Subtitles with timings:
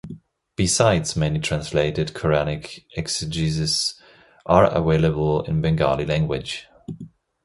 [0.55, 4.01] Besides many translated Quranic exegesis
[4.47, 6.65] are available in Bengali language.